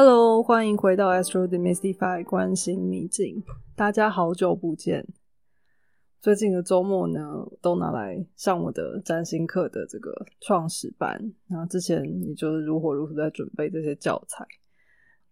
[0.00, 3.42] Hello，欢迎回到 Astro Demystify 关心秘境。
[3.74, 5.04] 大家好久不见。
[6.20, 11.32] 最近的周末呢，都拿来上我的占星课的这个创始班。
[11.48, 14.46] 那之前也就是如火如荼在准备这些教材。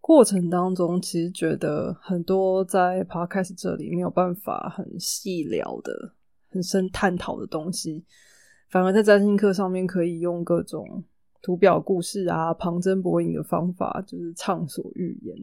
[0.00, 6.14] 过程当中，其实觉得很多在 Podcast 这里没有办法很细聊的、
[6.48, 8.04] 很深探讨的东西，
[8.68, 11.04] 反而在占星课上面可以用各种。
[11.42, 15.36] 图表故事啊，旁征博引的方法就是畅所欲言。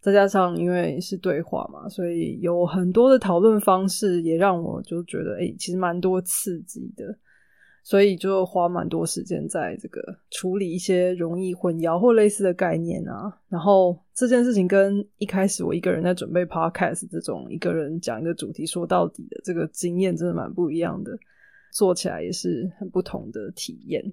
[0.00, 7.18] 再加上因为是对话嘛，所以有很多的讨论方式，也让我就觉得，哎，其实蛮多刺激的。
[7.82, 13.34] 所以就花蛮多时间在这个处理一些容易混淆或类似的概念啊。
[13.48, 21.18] 然后这件事情跟一开始我一个人在准备 podcast 这种一个人讲一个主题说到底的这个经验，真的蛮不一样的。
[21.72, 24.12] 做起来也是很不同的体验。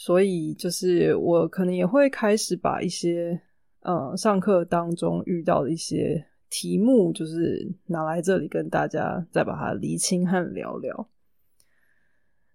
[0.00, 3.38] 所以，就是我可能也会开始把一些
[3.80, 11.08] 呃上课当中遇到的一些题目，就是拿来这里跟大家再把它厘清和聊聊。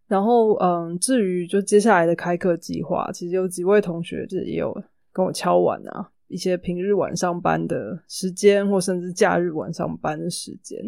[0.08, 4.74] 然后，嗯，至于就接下来的开课计划，其实有几位同学就也有
[5.12, 10.80] 跟我敲完啊，一些平日晚上班的时间，或甚至假日晚上班的时间，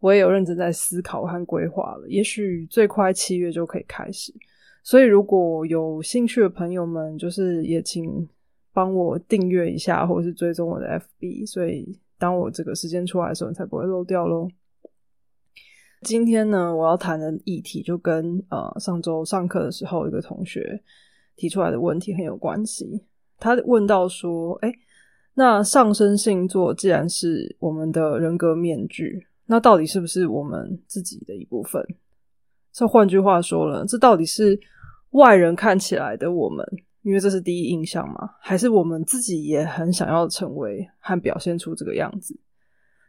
[0.00, 2.06] 我也有认真在思考和规划了。
[2.06, 4.30] 也许最快七月就可以开始。
[4.88, 8.28] 所以，如果有兴趣的朋友们，就是也请
[8.72, 11.44] 帮我订阅一下，或者是追踪我的 FB。
[11.44, 14.48] 所以，当我这个时间出来的时候，你才不会漏掉喽。
[16.02, 20.80] 今天呢，我要谈的议题就跟呃上周上课的时候一个同学
[21.34, 23.02] 提出来的问题很有关系。
[23.40, 24.72] 他问到说：“哎，
[25.34, 31.84] 那上升星座既然是我们的人格面具，那到底是不是我们自己的一部分？
[32.72, 34.56] 这换句话说了，这到底是？”
[35.10, 36.66] 外人看起来的我们，
[37.02, 42.38] 因为这是第一印象嘛，还是我们自己也很想要成为和表现出这个样子。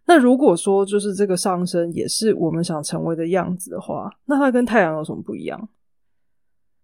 [0.06, 5.70] 那如果说就是这个上升也是我们想成为的样子的话，那它跟太阳有什么不一样？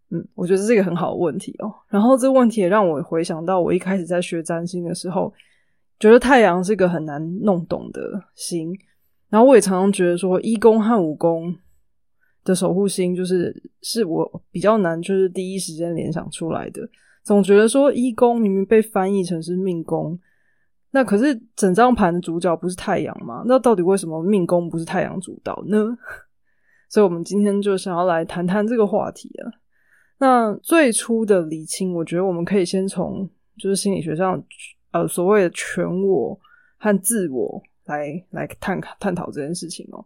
[0.10, 1.74] 嗯，我觉得这是一个很好的问题哦。
[1.88, 5.34] 然后这个问题也让我回想到我一开始在学占星的时候，
[6.00, 8.02] 觉得太阳是一个很难弄懂的
[8.36, 8.78] 星。
[9.30, 11.56] 然后我也常常觉得说，一宫和五宫。
[12.44, 16.82] 的守护星就是是我比较难，就是第一时间联想出来的。
[17.24, 20.20] 总觉得说一宫明明被翻译成是命宫，
[20.92, 23.44] 那可是整张盘的主角不是太阳吗？
[23.46, 25.98] 那到底为什么命宫不是太阳主导呢？
[26.90, 29.50] 所以，我们今天就想要来谈谈这个话题啊。
[30.20, 33.28] 那最初的理清，我觉得我们可以先从
[33.58, 34.42] 就是心理学上
[34.92, 36.40] 呃所谓的全我
[36.78, 40.06] 和自我来来探探讨这件事情哦。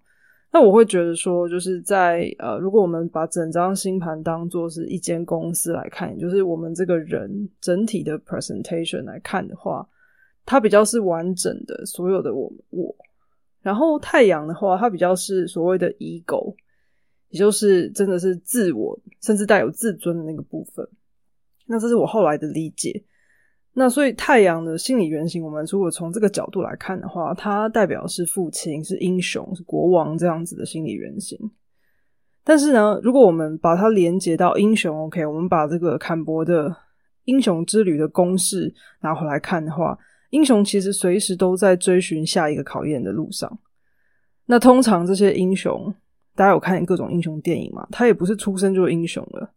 [0.49, 9.87] 那我会觉得说，就是在呃，如果我们把整张星盘当做是一间公司来看，就是我们这个人整体的 presentation 来看的话，
[10.45, 12.95] 它比较是完整的，所有的我我。
[13.61, 16.55] 然后太阳的话，它比较是所谓的 ego，
[17.29, 20.87] 也就是真的是自我，甚至带有自尊的那个部分。
[21.65, 23.03] 那这是我后来的理解。
[23.79, 31.37] 那所以太阳的心理原型，我们如果从这个角度来看的话，它代表是父亲、是英雄、是国王这样子的心理原型。
[32.43, 36.75] 但是呢，如果我们把它连接到英雄，OK，我们把这个坎伯的
[37.25, 39.95] 英雄之旅的公式拿回来看的话，
[40.31, 43.59] 英雄其实随时都在追寻下一个考验的路上。
[44.47, 45.93] 那通常这些英雄，
[46.35, 47.87] 大家有看各种英雄电影嘛？
[47.91, 49.53] 他也不是出生就是英雄了。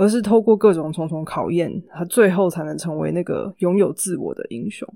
[0.00, 4.88] 而是透过各种重重考验，他最后才能成为那个拥有自我的英雄。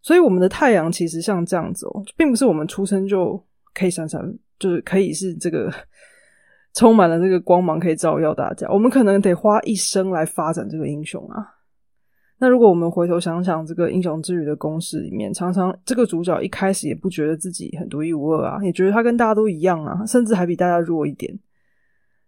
[0.00, 3.44] 所以，我们的太阳其实像这样子哦，并不是我们出生就
[3.74, 4.22] 可以闪闪，
[4.60, 5.72] 就是可以是这个
[6.72, 8.68] 充满了这个光芒，可以照耀大家。
[8.70, 11.44] 我们可能得花一生来发展这个英雄啊。
[12.38, 21.36] 那如果我们回头想想这个英雄之旅的公式里面，常常这个主角一开始也不觉得自己很独一无二啊，也觉得他跟大家都一样啊，甚至还比大家弱一点。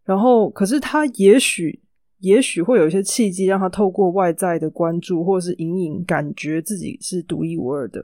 [0.05, 1.84] 然后，可是他也许。
[2.25, 8.03] 也许会有一些契机，让他透过外在的关注，或者是隐隐感觉自己是独一无二的。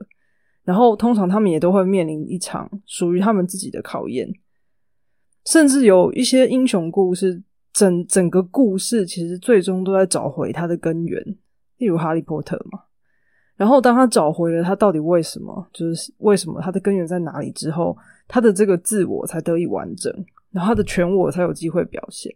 [0.62, 4.30] 然后，通常他们也都会面临一场属于他们自己的考验。
[5.46, 11.22] 甚至有一些英雄故事，整整个故事其实最终都在找回他的根源，
[11.78, 12.80] 例如哈利波特嘛。
[13.56, 17.96] 然后，当他找回了他到底为什么，就是为什么他的根源在哪里之后，
[18.28, 20.12] 他的这个自我才得以完整，
[20.50, 22.30] 然后他的全我才有机会表现。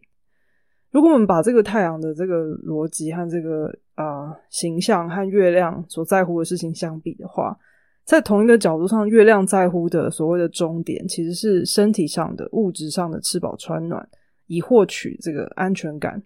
[0.94, 7.58] 如果我们把这个太阳的这个逻辑和这个啊形象和月亮所在乎的事情相比的话，
[8.04, 14.08] 在同一个角度上，月亮在乎的所谓的终点其实是身体上的物质上的吃饱穿暖，
[14.46, 16.22] 以获取这个安全感。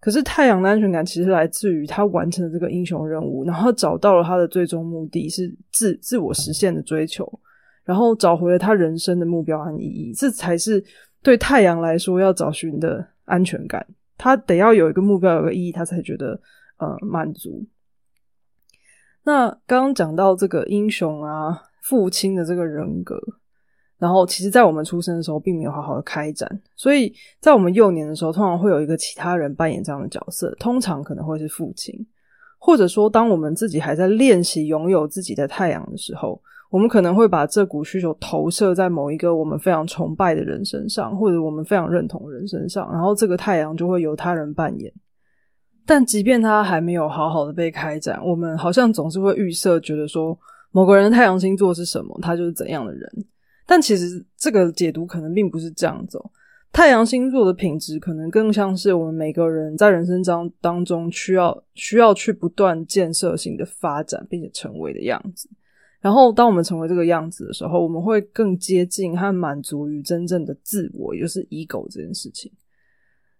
[0.00, 7.38] 可是太阳的安全感其实来自于他完成了这个英雄任务，然后找到了他的最终目的是自自我实现的追求，
[7.84, 10.84] 然后找回了他人生的目标和意义，这才是
[11.22, 13.86] 对太阳来说要找寻的安全感。
[14.18, 16.40] 他得要有一个目标，有个意义，他才觉得
[16.78, 17.66] 呃满足。
[19.24, 23.20] 那刚刚讲到这个英雄啊，父亲的这个人格。
[23.98, 31.94] 然后，其实，在我们出生的时候，并没有好好的开展，所以在我们幼年的时候，通常会有一个其他人扮演这样的角色，通常可能会是父亲，
[32.58, 36.42] 或者说，当我们自己还在练习拥有自己的太阳的时候，
[36.72, 44.90] 我们可能会把这股需求投射在某一个我们非常崇拜的人身上，或者我们非常认同的人身上，然后这个太阳就会由他人扮演。
[45.84, 50.36] 但即便他还没有好好的被开展，我们好像总是会预设，觉得说
[50.70, 53.06] 某个人的太阳星座是什么，他就是怎样的人。
[53.66, 56.18] 但其实这个解读可能并不是这样子。
[56.72, 65.50] 太阳星座的品质可能更像是我们每个人在人生当当中需要需要去不断建设性的发展，并且成为的样子。
[66.02, 72.50] 然后，当我们成为这个样子的时候，我们会更接近和满足于真正的自我，也就是 ego 这件事情。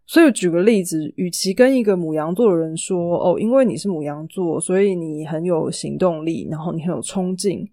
[0.06, 7.69] 所以，举个例子，与其跟一个母羊座的人说：“哦，因为你是母羊座，所以你很有行动力，然后你很有冲劲。”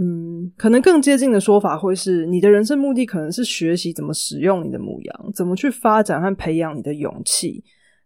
[0.00, 7.62] 嗯，可能更接近的说法会是，你的人生目的可能是学习怎么使用你的母羊，怎么去发展和培养你的勇气，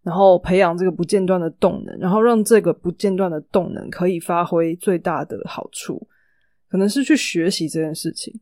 [0.07, 6.07] 然后培养这个不间断的动能，然后让这个不间断的动能可以发挥最大的好处，
[6.69, 8.33] 可能是去学习这件事情。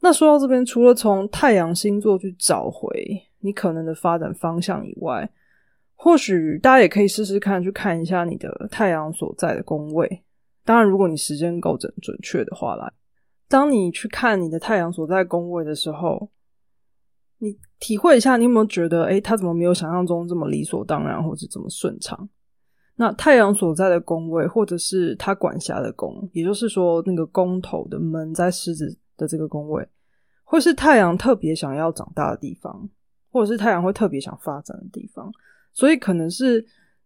[0.00, 2.92] 那说到这边，除了从太阳星座去找回
[3.38, 5.30] 你可能的发展方向以外，
[5.94, 10.24] 或许大家也可以试试看，去看一下你的太阳所在的宫位。
[10.64, 12.92] 当然，如果你时间够准准确的话啦，
[13.48, 16.28] 当你去看你的太阳所在宫位的时候，
[17.42, 22.28] 你体会一下，你有没有觉得，哎，他怎么没有想象中这么理所当然，或者这么顺畅？
[22.94, 29.84] 那太阳所在的宫位，或者是他管辖的宫，也就是说，那个宫头的门在狮子的这个宫位，
[30.44, 32.88] 会是太阳特别想要长大的地方，
[33.32, 35.30] 或者是太阳会特别想发展的地方，
[35.72, 36.64] 所以可能是。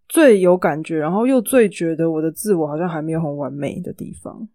[0.08, 4.48] 最有感觉，然后又最觉得我的自我好像还没有很完美的地方，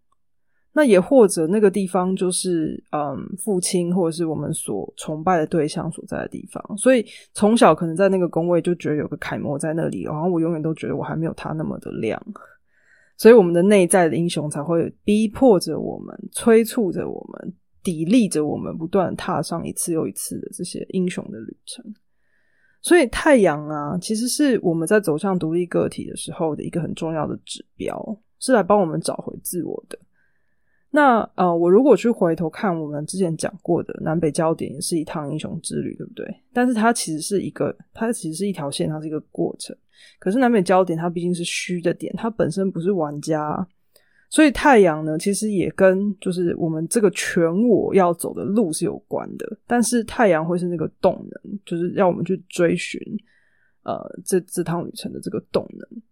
[0.74, 7.04] 那也或者那个地方就是嗯，父亲或者是我们所崇拜的对象所在的地方，所以
[7.34, 12.18] 从小可能在那个宫位就觉得有个楷模在那里，然后我永远都觉得我还没有他那么的亮，
[13.18, 17.54] 所以我们的内在的英雄才会逼迫着我们，催促着我们，
[17.84, 21.84] 砥砺着我们，不断踏上一次又一次的这些英雄的旅程。
[22.80, 29.98] 所以太阳啊，其实是我们在走向独立个体的时候的一个很重要的指标，是来帮我们找回自我的。
[30.94, 36.26] 那呃，我如果去回头看我们之前讲过的南北焦点，也是一趟英雄之旅，对不对？
[36.52, 39.74] 但是它其实是一个，它其实是一条线，它是一个过程。
[40.18, 43.66] 可是南北焦点它毕竟是虚的点，它本身不是玩家。
[44.28, 49.58] 所以太阳呢，其实也跟就是我们这个全我要走的路是有关的。
[49.66, 53.00] 但是太阳会是那个动能，就是让我们去追寻
[53.82, 56.02] 呃这这趟旅程的这个动能。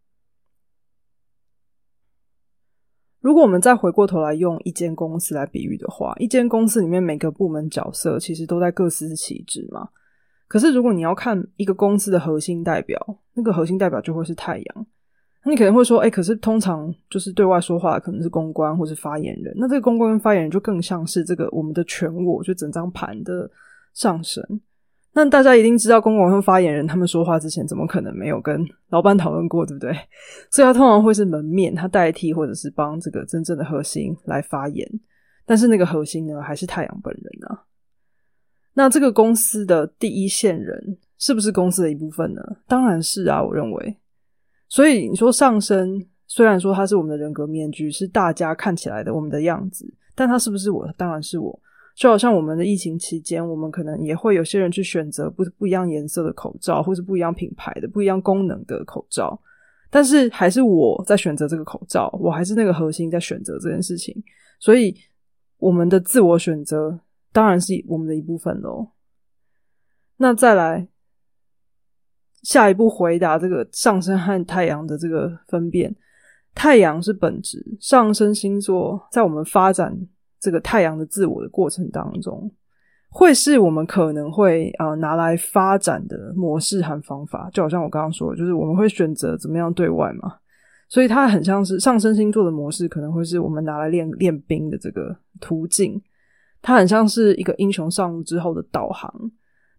[3.20, 9.88] 如果我们再回过头来用一间公司来比喻的话，一间公司里面每个部门角色其实都在各司其职嘛。
[10.49, 12.98] 可是如果你要看一个公司的核心代表，
[13.34, 14.86] 那个核心代表就会是太阳。
[15.44, 23.50] 你可能会说，哎，可是通常就是对外说话可能是公关或是发言人，那这个公关跟发言人就更像是这个我们的全我，就整张盘的
[23.94, 24.43] 上升。
[25.12, 29.93] 那大家一定知道，公关和发言人他们说话之前，怎么可能没有跟老板讨论过，对不对？
[30.52, 34.88] 所以他通常会是门面，他代替或者是帮这个真正的核心来发言。
[35.44, 37.64] 但是那个核心呢，还是太阳本人啊。
[38.74, 42.40] 那这个公司的第一线人是不是公司的一部分呢？
[42.69, 43.96] 当然是啊，我认为。
[44.69, 50.88] 所以你说上升，虽然说它是我们的人格面具，是大家看起来的我们的样子，但它是不是我？
[50.96, 51.60] 当然是我。
[51.94, 59.39] 就好像我们的疫情期间，我们可能也会有些人去选择不不一样颜色的口罩，或是不一样品牌的、不一样功能的口罩，
[59.91, 64.15] 但是还是我在选择这个口罩，我还是那个核心在选择这件事情。
[64.59, 64.94] 所以
[65.59, 67.01] 我们的自我选择
[67.32, 68.89] 当然是我们的一部分喽。
[70.17, 70.89] 那再来。
[72.43, 75.94] 下一步回答这个上升和太阳的这个分辨，
[76.55, 79.94] 太阳是本质，上升星座在我们发展
[80.41, 82.51] 这个太阳的自我的过程当中，
[83.11, 90.35] 会是我们可能会啊拿来发展的模式和方法，就好像我刚刚说，就是我们会选择怎么样对外嘛，
[90.89, 96.01] 所以它很像是上升星座的模式，可能会是我们拿来练练兵的这个途径，
[96.63, 99.13] 它很像是一个英雄上路之后的导航。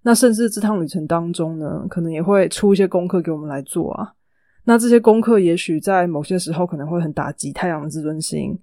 [0.04, 4.14] 那甚至这趟旅程当中呢，可能也会出一些功课给我们来做啊。
[4.64, 8.60] 那这些功课也许在某些时候可能会很打击太阳的自尊心，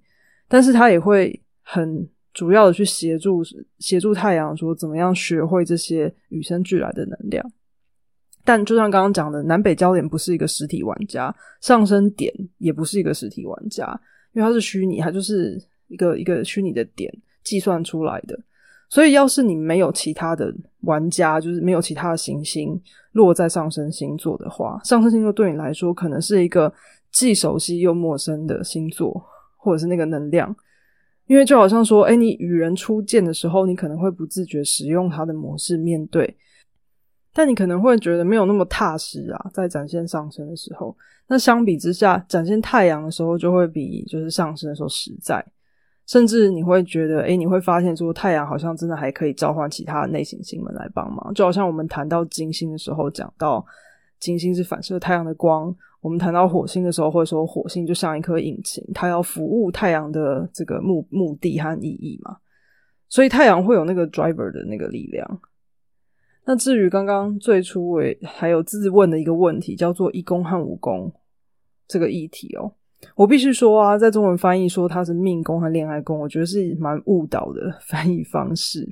[0.47, 3.43] 但是它也会很主要的去协助
[3.77, 7.45] 协助太阳说怎么样学会这些与生俱来的能量。
[8.43, 13.85] 但就像刚刚讲的，南北焦点不是一个实体玩家，上升点也不是一个实体玩家，
[14.33, 18.39] 因为它是虚拟，它就是一个一个虚拟的点计算出来的。
[18.89, 26.73] 所以，要是你没有其他的玩家，就是没有其他的行星落在上升星座的话，上升星座对你来说可能是一个
[27.11, 29.23] 既熟悉又陌生的星座，
[29.57, 30.55] 或者是那个能量。
[31.29, 36.35] 因为就好像说，哎，你与人初见的时候，你可能会不自觉使用它的模式面对，
[37.35, 40.97] 但你可能会觉得没有那么踏实啊，在展现上升的时候。
[41.27, 45.45] 那相比之下，展现太阳的时候，就会比就是上升的时候实在。
[46.07, 51.31] 甚至你会觉得，哎，你会发现说，太阳好像真的还可以召唤其他的内行星们来帮忙。
[51.35, 53.63] 就好像我们谈到金星的时候，讲到
[54.19, 62.37] 金星是反射太阳的光；我们谈到火星的时候，会说火星就像一颗引擎，它要服务太阳的这个目目的和意义嘛。
[63.07, 65.41] 所以太阳会有那个 driver 的那个力量。
[66.45, 71.11] 那至于刚刚最初为还有自问的一个问题，叫做一宫和五宫
[71.87, 72.71] 这个议题哦。
[73.15, 78.87] 我必须说啊，在中文翻译说它是命宫和恋爱宫，我觉得是蛮误导的翻译方式。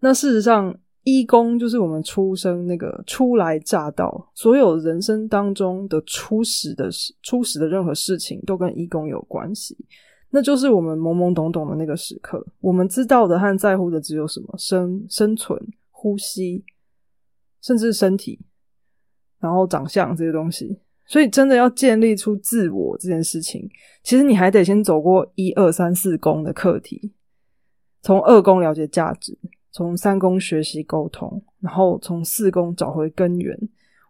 [0.00, 0.76] 那事实上，
[1.18, 6.88] 一宫就是我们出生那个初来乍到，所有人生当中的初始的、
[7.22, 9.76] 初始的任何事情都跟一宫有关系。
[10.30, 16.64] 那就是我们懵懵懂懂的那个时刻，我们知道的和在乎的只有什么生、生存、呼吸，
[17.60, 18.38] 甚至身体，
[19.40, 20.80] 然后长相这些东西。
[21.06, 23.68] 所以，真的要建立出自我这件事情，
[24.04, 27.12] 其实你还得先走过一二三四宫的课题，
[28.00, 29.36] 从二宫了解价值，
[29.72, 33.56] 从三宫学习沟通，然后从四宫找回根源。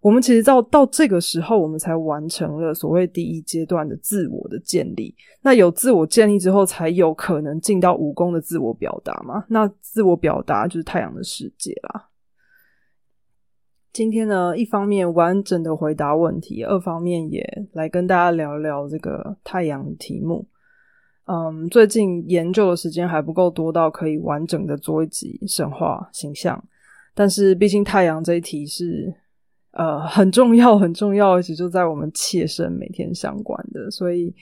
[0.01, 5.15] 我们其实到到这个时候，我们才完成了所谓第一阶段的自我的建立。
[5.43, 9.45] 那有自我建立之后，才有可能进到五宫的自我表达嘛？
[9.49, 12.09] 那自我表达就是太阳的世界啦。
[13.93, 20.47] 今天呢，一方面完整的回答问题，二方面也来跟大家聊聊这个太阳题目。
[21.33, 26.61] 嗯，最近研究的时间还不够多到可以完整的做一集神话形象，
[27.15, 29.15] 但是毕竟太阳这一题是
[29.71, 34.35] 呃很重要很重要，而且就在我们切身每天相关的，所以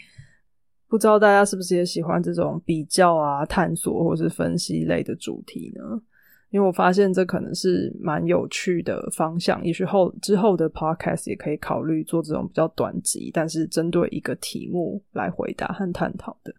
[0.89, 6.01] 不知道大家是不是也喜欢这种比较啊、探索或是分析类的主题呢？
[6.49, 16.55] 因为我发现这可能是蛮有趣的方向，也许后之后的 podcast 也可以考虑做这种比较短集，但是针对一个题目来回答和探讨的。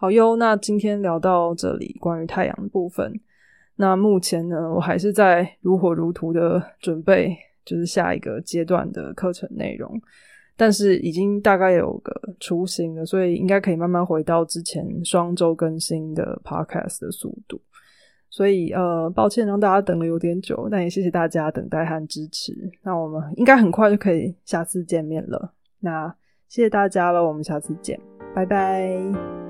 [0.00, 3.12] 好哟，那今天聊到这里，关于太阳的部分。
[3.76, 10.00] 那目前呢，我还是在如火如荼的准备，就是下一个阶段的课程内容，
[10.56, 17.60] 但是已经大概有个雏形了，所以应该可以慢慢回到之前双周更新的 podcast 的速度。
[18.30, 22.54] 所以，呃，抱歉让大家等了有点久，但也谢谢大家等待和支持。
[22.82, 25.52] 那我们应该很快就可以下次见面了。
[25.80, 26.08] 那
[26.48, 28.00] 谢谢大家了，我们下次见，
[28.34, 29.49] 拜拜。